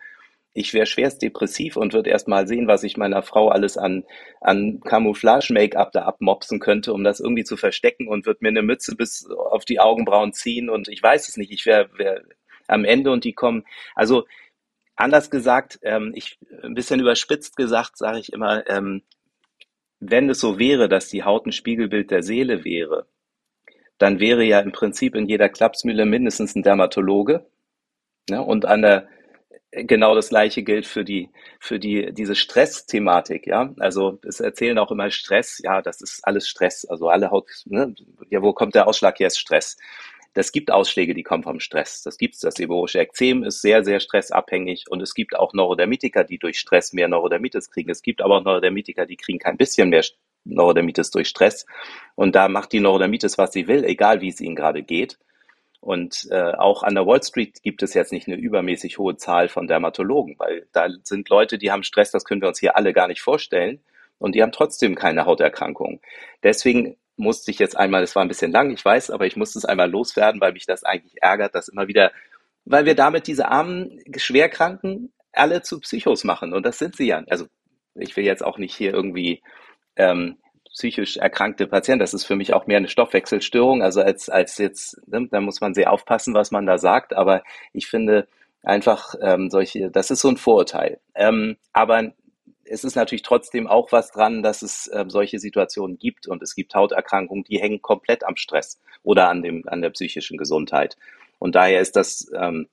[0.54, 4.04] ich wäre schwerst depressiv und würde erst mal sehen, was ich meiner Frau alles an,
[4.42, 8.96] an Camouflage-Make-up da abmopsen könnte, um das irgendwie zu verstecken und würde mir eine Mütze
[8.96, 12.24] bis auf die Augenbrauen ziehen und ich weiß es nicht, ich wäre wär
[12.68, 13.64] am Ende und die kommen.
[13.96, 14.26] Also
[15.00, 19.04] anders gesagt, ähm, ich ein bisschen überspitzt gesagt, sage ich immer, ähm,
[20.00, 23.08] wenn es so wäre, dass die Haut ein Spiegelbild der Seele wäre,
[23.98, 27.46] dann wäre ja im Prinzip in jeder Klapsmühle mindestens ein Dermatologe.
[28.30, 28.42] Ne?
[28.42, 29.08] Und an der
[29.72, 33.74] genau das gleiche gilt für die für die diese Stressthematik, ja.
[33.80, 36.86] Also es erzählen auch immer Stress, ja, das ist alles Stress.
[36.86, 37.94] Also alle Haut, ne?
[38.30, 39.20] ja, wo kommt der Ausschlag?
[39.20, 39.78] Jetzt Stress.
[40.34, 42.04] Das gibt Ausschläge, die kommen vom Stress.
[42.04, 42.40] Das gibt's.
[42.40, 46.94] Das seborrheiche Ekzem ist sehr, sehr stressabhängig und es gibt auch Neurodermitiker, die durch Stress
[46.94, 47.90] mehr Neurodermitis kriegen.
[47.90, 50.04] Es gibt aber auch Neurodermitiker, die kriegen kein bisschen mehr
[50.46, 51.66] Neurodermitis durch Stress.
[52.16, 55.18] Und da macht die Neurodermitis, was sie will, egal wie es ihnen gerade geht.
[55.82, 59.48] Und äh, auch an der Wall Street gibt es jetzt nicht eine übermäßig hohe Zahl
[59.48, 62.92] von Dermatologen, weil da sind Leute, die haben Stress, das können wir uns hier alle
[62.94, 63.80] gar nicht vorstellen.
[64.18, 66.02] Und die haben trotzdem keine Hauterkrankung.
[66.44, 69.60] Deswegen musste ich jetzt einmal, es war ein bisschen lang, ich weiß, aber ich musste
[69.60, 72.12] es einmal loswerden, weil mich das eigentlich ärgert, dass immer wieder,
[72.66, 77.24] weil wir damit diese armen Schwerkranken alle zu Psychos machen und das sind sie ja.
[77.30, 77.46] Also
[77.96, 79.42] ich will jetzt auch nicht hier irgendwie
[79.96, 80.38] ähm,
[80.74, 85.00] psychisch erkrankte Patienten, das ist für mich auch mehr eine Stoffwechselstörung, also als, als jetzt,
[85.08, 88.28] ne, da muss man sehr aufpassen, was man da sagt, aber ich finde
[88.64, 91.00] einfach ähm, solche, das ist so ein Vorurteil.
[91.16, 92.12] Ähm, aber
[92.70, 96.56] es ist natürlich trotzdem auch was dran, dass es äh, solche Situationen gibt und es
[96.56, 100.98] gibt Hauterkrankungen, die hängen komplett am Stress oder an dem an der psychischen Gesundheit.
[101.40, 102.68] Und daher ist das ähm,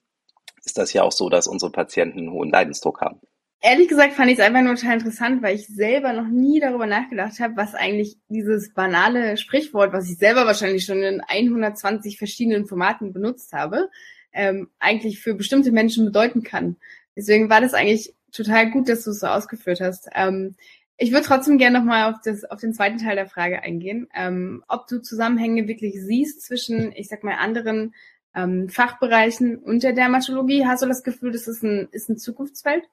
[0.63, 3.19] ist das ja auch so, dass unsere Patienten einen hohen Leidensdruck haben.
[3.59, 6.85] Ehrlich gesagt fand ich es einfach nur total interessant, weil ich selber noch nie darüber
[6.85, 12.67] nachgedacht habe, was eigentlich dieses banale Sprichwort, was ich selber wahrscheinlich schon in 120 verschiedenen
[12.67, 13.89] Formaten benutzt habe,
[14.31, 16.77] ähm, eigentlich für bestimmte Menschen bedeuten kann.
[17.15, 20.09] Deswegen war das eigentlich total gut, dass du es so ausgeführt hast.
[20.13, 20.55] Ähm,
[20.97, 22.17] ich würde trotzdem gerne nochmal auf,
[22.49, 24.07] auf den zweiten Teil der Frage eingehen.
[24.15, 27.93] Ähm, ob du Zusammenhänge wirklich siehst zwischen, ich sag mal, anderen
[28.35, 30.65] ähm, Fachbereichen und der Dermatologie.
[30.65, 32.83] Hast du das Gefühl, das ist ein, ist ein Zukunftsfeld?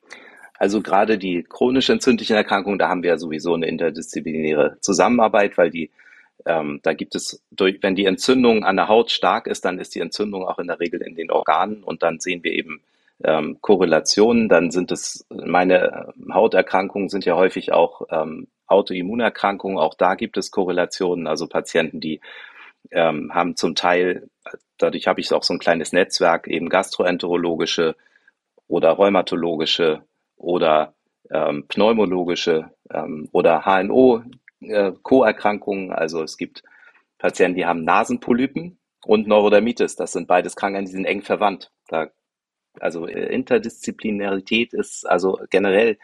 [0.59, 5.70] Also gerade die chronisch entzündlichen Erkrankungen, da haben wir ja sowieso eine interdisziplinäre Zusammenarbeit, weil
[5.70, 5.90] die
[6.47, 9.94] ähm, da gibt es, durch, wenn die Entzündung an der Haut stark ist, dann ist
[9.94, 12.83] die Entzündung auch in der Regel in den Organen und dann sehen wir eben
[13.22, 20.14] ähm, Korrelationen, dann sind es meine Hauterkrankungen sind ja häufig auch ähm, Autoimmunerkrankungen, auch da
[20.14, 22.20] gibt es Korrelationen, also Patienten, die
[22.90, 24.29] ähm, haben zum Teil,
[24.79, 27.94] dadurch habe ich auch so ein kleines Netzwerk, eben gastroenterologische
[28.66, 30.03] oder rheumatologische
[30.37, 30.94] oder
[31.31, 34.22] ähm, pneumologische ähm, oder HNO
[34.61, 34.92] äh.
[35.92, 36.62] Also es gibt
[37.18, 39.96] Patienten, die haben Nasenpolypen und Neurodermitis.
[39.96, 41.70] Das sind beides Krankheiten, die sind eng verwandt.
[41.88, 42.09] Da
[42.81, 45.99] also äh, Interdisziplinarität ist also generell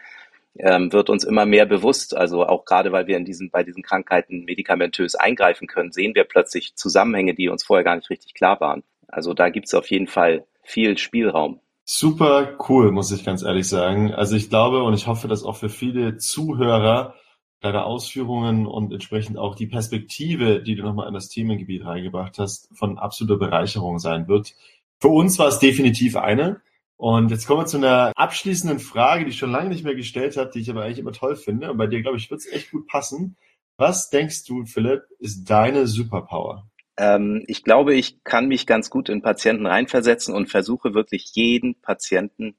[0.57, 2.15] ähm, wird uns immer mehr bewusst.
[2.15, 6.25] Also auch gerade, weil wir in diesen, bei diesen Krankheiten medikamentös eingreifen können, sehen wir
[6.25, 8.83] plötzlich Zusammenhänge, die uns vorher gar nicht richtig klar waren.
[9.07, 11.59] Also da gibt es auf jeden Fall viel Spielraum.
[11.83, 14.13] Super cool, muss ich ganz ehrlich sagen.
[14.13, 17.15] Also ich glaube und ich hoffe, dass auch für viele Zuhörer
[17.59, 22.69] deine Ausführungen und entsprechend auch die Perspektive, die du nochmal in das Themengebiet reingebracht hast,
[22.75, 24.53] von absoluter Bereicherung sein wird.
[25.01, 26.61] Für uns war es definitiv eine.
[26.95, 30.37] Und jetzt kommen wir zu einer abschließenden Frage, die ich schon lange nicht mehr gestellt
[30.37, 31.71] habe, die ich aber eigentlich immer toll finde.
[31.71, 33.35] Und bei dir, glaube ich, wird es echt gut passen.
[33.77, 36.67] Was denkst du, Philipp, ist deine Superpower?
[36.97, 41.81] Ähm, ich glaube, ich kann mich ganz gut in Patienten reinversetzen und versuche wirklich jeden
[41.81, 42.55] Patienten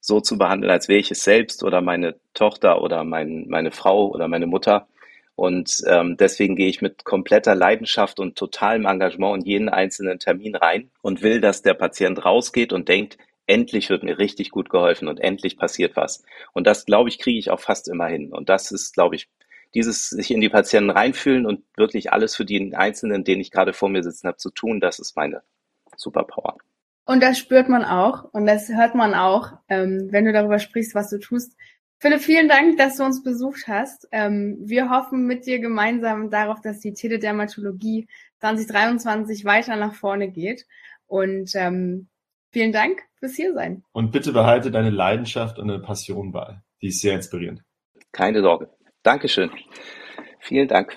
[0.00, 4.08] so zu behandeln, als wäre ich es selbst oder meine Tochter oder mein, meine Frau
[4.08, 4.88] oder meine Mutter.
[5.36, 10.54] Und ähm, deswegen gehe ich mit kompletter Leidenschaft und totalem Engagement in jeden einzelnen Termin
[10.54, 15.08] rein und will, dass der Patient rausgeht und denkt, endlich wird mir richtig gut geholfen
[15.08, 16.24] und endlich passiert was.
[16.52, 18.32] Und das, glaube ich, kriege ich auch fast immer hin.
[18.32, 19.28] Und das ist, glaube ich,
[19.74, 23.72] dieses sich in die Patienten reinfühlen und wirklich alles für den Einzelnen, den ich gerade
[23.72, 25.42] vor mir sitzen habe, zu tun, das ist meine
[25.96, 26.56] Superpower.
[27.06, 30.94] Und das spürt man auch und das hört man auch, ähm, wenn du darüber sprichst,
[30.94, 31.54] was du tust.
[31.98, 34.08] Philipp, vielen Dank, dass du uns besucht hast.
[34.12, 38.08] Ähm, wir hoffen mit dir gemeinsam darauf, dass die Teledermatologie
[38.40, 40.66] 2023 weiter nach vorne geht.
[41.06, 42.08] Und ähm,
[42.52, 43.84] vielen Dank fürs Hiersein.
[43.92, 46.60] Und bitte behalte deine Leidenschaft und deine Passion bei.
[46.82, 47.62] Die ist sehr inspirierend.
[48.12, 48.68] Keine Sorge.
[49.02, 49.50] Dankeschön.
[50.40, 50.92] Vielen Dank.